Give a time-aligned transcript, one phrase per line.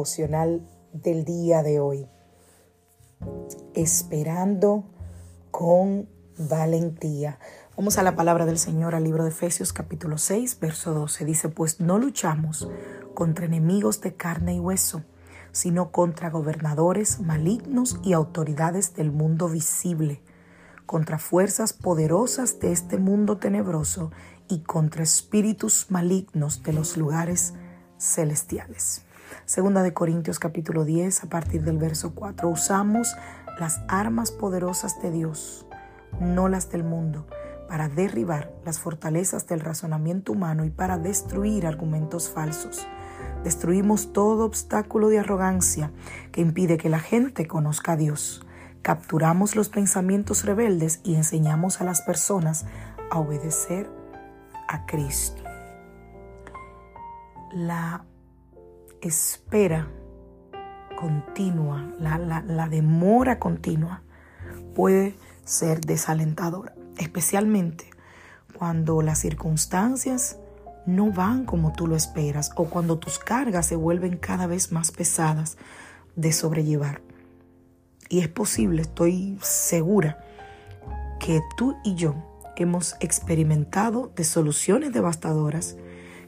[0.00, 2.06] Devocional del día de hoy.
[3.74, 4.84] Esperando
[5.50, 6.08] con
[6.38, 7.38] valentía.
[7.76, 11.26] Vamos a la palabra del Señor al libro de Efesios capítulo 6, verso 12.
[11.26, 12.70] Dice, pues no luchamos
[13.12, 15.02] contra enemigos de carne y hueso,
[15.52, 20.22] sino contra gobernadores malignos y autoridades del mundo visible,
[20.86, 24.12] contra fuerzas poderosas de este mundo tenebroso
[24.48, 27.52] y contra espíritus malignos de los lugares
[27.98, 29.04] celestiales.
[29.44, 32.48] Segunda de Corintios capítulo 10 a partir del verso 4.
[32.48, 33.16] Usamos
[33.58, 35.66] las armas poderosas de Dios,
[36.20, 37.26] no las del mundo,
[37.68, 42.86] para derribar las fortalezas del razonamiento humano y para destruir argumentos falsos.
[43.44, 45.92] Destruimos todo obstáculo de arrogancia
[46.32, 48.44] que impide que la gente conozca a Dios.
[48.82, 52.66] Capturamos los pensamientos rebeldes y enseñamos a las personas
[53.10, 53.90] a obedecer
[54.68, 55.42] a Cristo.
[57.52, 58.04] La
[59.00, 59.88] espera
[60.96, 64.02] continua, la, demora continua
[64.74, 67.90] puede ser desalentadora, especialmente
[68.58, 70.38] cuando las circunstancias
[70.86, 74.90] no van como tú lo esperas o cuando tus cargas se vuelven cada vez más
[74.90, 75.56] pesadas
[76.16, 77.00] de sobrellevar.
[78.08, 80.18] Y es posible, estoy segura,
[81.18, 82.14] que tú y yo
[82.56, 85.76] hemos experimentado de soluciones devastadoras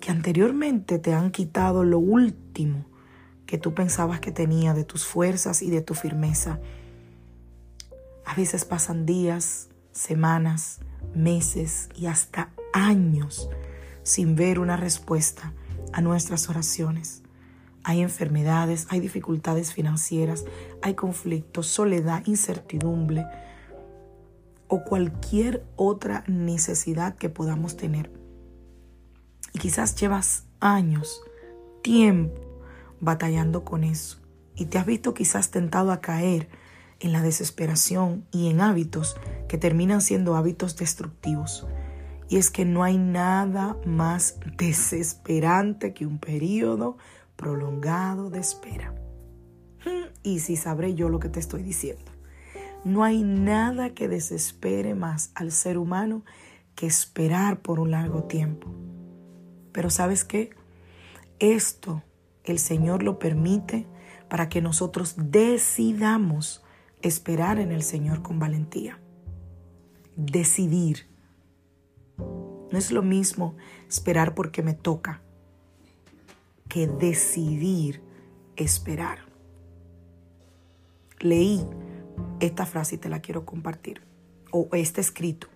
[0.00, 2.84] que anteriormente te han quitado lo último
[3.46, 6.60] que tú pensabas que tenía de tus fuerzas y de tu firmeza.
[8.24, 10.80] A veces pasan días, semanas,
[11.14, 13.48] meses y hasta años
[14.02, 15.52] sin ver una respuesta
[15.92, 17.22] a nuestras oraciones.
[17.84, 20.44] Hay enfermedades, hay dificultades financieras,
[20.82, 23.24] hay conflictos, soledad, incertidumbre
[24.66, 28.17] o cualquier otra necesidad que podamos tener.
[29.52, 31.22] Y quizás llevas años,
[31.82, 32.40] tiempo,
[33.00, 34.18] batallando con eso.
[34.54, 36.48] Y te has visto quizás tentado a caer
[37.00, 39.16] en la desesperación y en hábitos
[39.48, 41.66] que terminan siendo hábitos destructivos.
[42.28, 46.98] Y es que no hay nada más desesperante que un periodo
[47.36, 48.94] prolongado de espera.
[50.22, 52.12] Y si sabré yo lo que te estoy diciendo.
[52.84, 56.24] No hay nada que desespere más al ser humano
[56.74, 58.68] que esperar por un largo tiempo.
[59.78, 60.50] Pero sabes qué?
[61.38, 62.02] Esto
[62.42, 63.86] el Señor lo permite
[64.28, 66.64] para que nosotros decidamos
[67.00, 68.98] esperar en el Señor con valentía.
[70.16, 71.06] Decidir.
[72.16, 73.54] No es lo mismo
[73.88, 75.22] esperar porque me toca
[76.68, 78.02] que decidir
[78.56, 79.20] esperar.
[81.20, 81.64] Leí
[82.40, 84.02] esta frase y te la quiero compartir,
[84.50, 85.46] o este escrito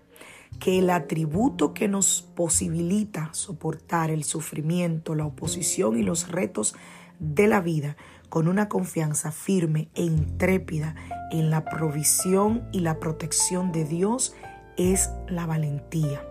[0.59, 6.75] que el atributo que nos posibilita soportar el sufrimiento, la oposición y los retos
[7.19, 7.95] de la vida
[8.29, 10.95] con una confianza firme e intrépida
[11.31, 14.35] en la provisión y la protección de Dios
[14.77, 16.25] es la valentía.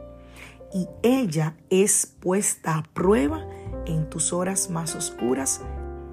[0.74, 3.46] Y ella es puesta a prueba
[3.86, 5.60] en tus horas más oscuras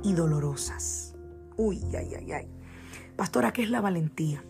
[0.04, 1.16] y dolorosas.
[1.58, 2.48] Uy, ay, ay, ay.
[3.16, 4.44] Pastora, ¿qué es la valentía?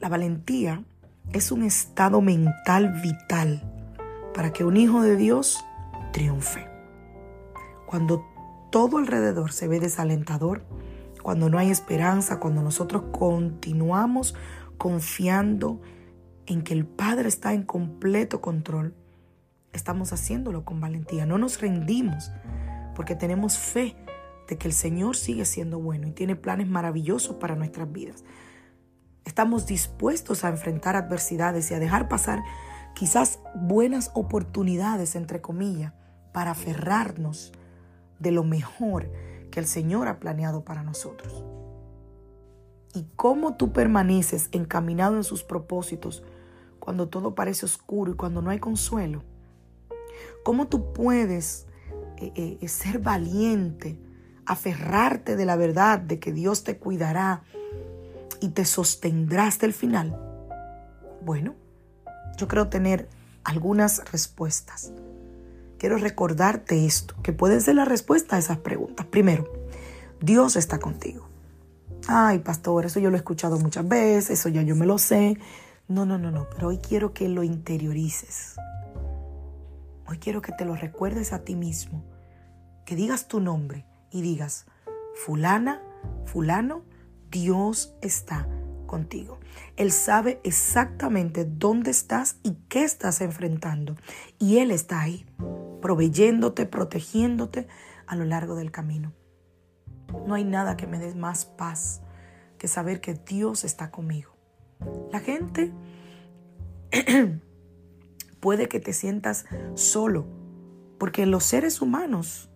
[0.00, 0.84] La valentía
[1.32, 3.62] es un estado mental vital
[4.34, 5.64] para que un hijo de Dios
[6.12, 6.68] triunfe.
[7.86, 8.24] Cuando
[8.70, 10.64] todo alrededor se ve desalentador,
[11.22, 14.34] cuando no hay esperanza, cuando nosotros continuamos
[14.78, 15.80] confiando
[16.46, 18.94] en que el Padre está en completo control,
[19.72, 21.26] estamos haciéndolo con valentía.
[21.26, 22.32] No nos rendimos
[22.94, 23.96] porque tenemos fe
[24.48, 28.24] de que el Señor sigue siendo bueno y tiene planes maravillosos para nuestras vidas.
[29.24, 32.42] Estamos dispuestos a enfrentar adversidades y a dejar pasar
[32.94, 35.92] quizás buenas oportunidades, entre comillas,
[36.32, 37.52] para aferrarnos
[38.18, 39.10] de lo mejor
[39.50, 41.44] que el Señor ha planeado para nosotros.
[42.94, 46.22] Y cómo tú permaneces encaminado en sus propósitos
[46.78, 49.22] cuando todo parece oscuro y cuando no hay consuelo.
[50.44, 51.66] Cómo tú puedes
[52.18, 53.98] eh, eh, ser valiente
[54.46, 57.44] aferrarte de la verdad de que Dios te cuidará
[58.42, 60.18] y te sostendrá hasta el final?
[61.24, 61.54] Bueno,
[62.36, 63.08] yo creo tener
[63.44, 64.92] algunas respuestas.
[65.78, 69.06] Quiero recordarte esto, que puede ser la respuesta a esas preguntas.
[69.06, 69.50] Primero,
[70.20, 71.28] Dios está contigo.
[72.08, 75.38] Ay, pastor, eso yo lo he escuchado muchas veces, eso ya yo me lo sé.
[75.88, 78.56] No, no, no, no, pero hoy quiero que lo interiorices.
[80.06, 82.04] Hoy quiero que te lo recuerdes a ti mismo,
[82.84, 84.66] que digas tu nombre y digas,
[85.14, 85.80] fulana,
[86.26, 86.82] fulano,
[87.32, 88.46] Dios está
[88.86, 89.40] contigo.
[89.76, 93.96] Él sabe exactamente dónde estás y qué estás enfrentando.
[94.38, 95.24] Y Él está ahí,
[95.80, 97.66] proveyéndote, protegiéndote
[98.06, 99.14] a lo largo del camino.
[100.26, 102.02] No hay nada que me dé más paz
[102.58, 104.36] que saber que Dios está conmigo.
[105.10, 105.72] La gente
[108.40, 110.26] puede que te sientas solo,
[110.98, 112.50] porque los seres humanos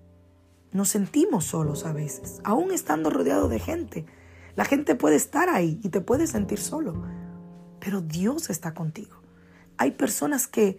[0.70, 4.06] nos sentimos solos a veces, aún estando rodeados de gente.
[4.56, 7.03] La gente puede estar ahí y te puede sentir solo,
[7.79, 9.17] pero Dios está contigo.
[9.76, 10.79] Hay personas que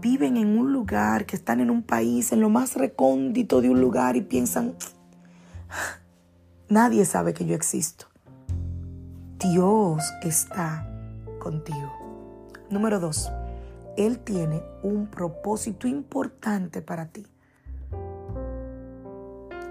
[0.00, 3.80] viven en un lugar, que están en un país, en lo más recóndito de un
[3.80, 4.74] lugar y piensan,
[6.68, 8.06] nadie sabe que yo existo.
[9.38, 10.88] Dios está
[11.38, 11.92] contigo.
[12.70, 13.30] Número dos,
[13.96, 17.26] él tiene un propósito importante para ti.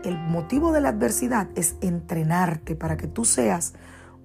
[0.06, 3.74] El motivo de la adversidad es entrenarte para que tú seas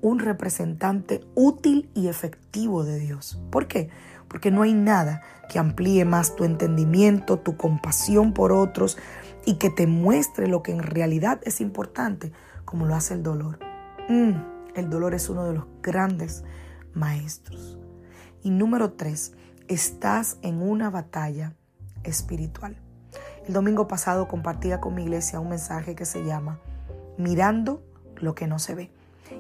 [0.03, 3.41] un representante útil y efectivo de Dios.
[3.51, 3.89] ¿Por qué?
[4.29, 8.99] Porque no hay nada que amplíe más tu entendimiento, tu compasión por otros
[9.47, 12.31] y que te muestre lo que en realidad es importante,
[12.67, 13.59] como lo hace el dolor.
[14.11, 14.33] Mm,
[14.75, 16.45] el dolor es uno de los grandes
[16.93, 17.79] maestros.
[18.43, 19.33] Y número tres,
[19.67, 21.55] estás en una batalla
[22.05, 22.77] espiritual.
[23.51, 26.61] El domingo pasado compartía con mi iglesia un mensaje que se llama
[27.19, 27.83] Mirando
[28.15, 28.93] lo que no se ve.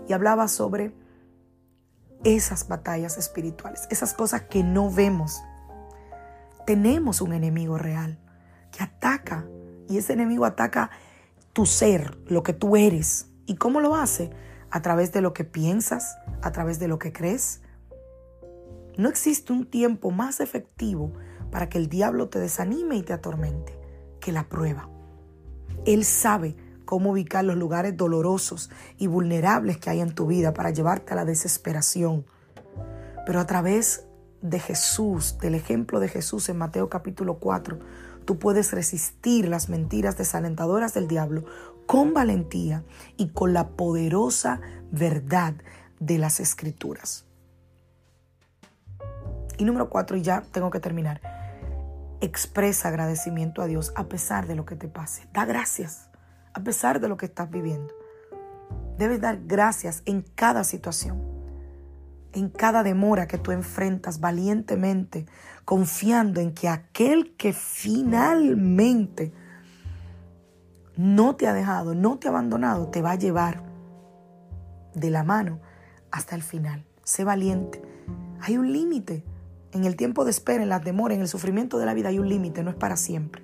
[0.08, 0.92] Y hablaba sobre
[2.24, 5.40] esas batallas espirituales, esas cosas que no vemos.
[6.66, 8.18] Tenemos un enemigo real
[8.72, 9.46] que ataca
[9.88, 10.90] y ese enemigo ataca
[11.52, 13.28] tu ser, lo que tú eres.
[13.46, 14.32] ¿Y cómo lo hace?
[14.72, 17.60] A través de lo que piensas, a través de lo que crees,
[18.96, 21.12] no existe un tiempo más efectivo
[21.52, 23.78] para que el diablo te desanime y te atormente
[24.20, 24.88] que la prueba.
[25.86, 30.70] Él sabe cómo ubicar los lugares dolorosos y vulnerables que hay en tu vida para
[30.70, 32.24] llevarte a la desesperación.
[33.26, 34.04] Pero a través
[34.42, 37.78] de Jesús, del ejemplo de Jesús en Mateo capítulo 4,
[38.24, 41.44] tú puedes resistir las mentiras desalentadoras del diablo
[41.86, 42.84] con valentía
[43.16, 45.54] y con la poderosa verdad
[45.98, 47.24] de las escrituras.
[49.58, 51.20] Y número cuatro, y ya tengo que terminar.
[52.20, 55.26] Expresa agradecimiento a Dios a pesar de lo que te pase.
[55.32, 56.10] Da gracias
[56.52, 57.94] a pesar de lo que estás viviendo.
[58.98, 61.22] Debes dar gracias en cada situación,
[62.32, 65.26] en cada demora que tú enfrentas valientemente,
[65.64, 69.32] confiando en que aquel que finalmente
[70.96, 73.62] no te ha dejado, no te ha abandonado, te va a llevar
[74.94, 75.60] de la mano
[76.10, 76.84] hasta el final.
[77.04, 77.80] Sé valiente.
[78.40, 79.24] Hay un límite.
[79.72, 82.18] En el tiempo de espera, en las demoras, en el sufrimiento de la vida hay
[82.18, 83.42] un límite, no es para siempre.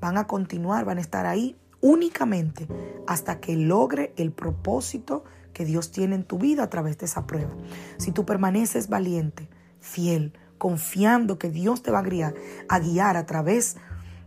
[0.00, 2.66] Van a continuar, van a estar ahí únicamente
[3.06, 7.26] hasta que logre el propósito que Dios tiene en tu vida a través de esa
[7.26, 7.54] prueba.
[7.98, 9.48] Si tú permaneces valiente,
[9.80, 12.34] fiel, confiando que Dios te va a guiar,
[12.68, 13.76] a guiar a través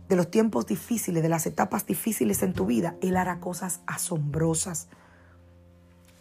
[0.08, 4.88] de los tiempos difíciles, de las etapas difíciles en tu vida, Él hará cosas asombrosas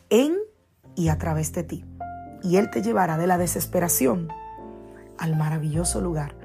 [0.09, 0.35] en
[0.95, 1.85] y a través de ti.
[2.41, 4.29] Y Él te llevará de la desesperación
[5.17, 6.35] al maravilloso lugar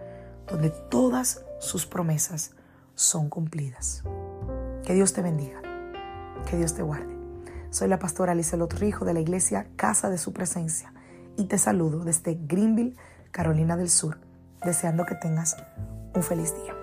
[0.47, 2.53] donde todas sus promesas
[2.95, 4.03] son cumplidas.
[4.85, 5.63] Que Dios te bendiga,
[6.49, 7.17] que Dios te guarde.
[7.71, 10.93] Soy la pastora Lizelot Rijo de la iglesia Casa de Su Presencia
[11.37, 12.97] y te saludo desde Greenville,
[13.31, 14.19] Carolina del Sur,
[14.65, 15.57] deseando que tengas
[16.15, 16.80] un feliz día.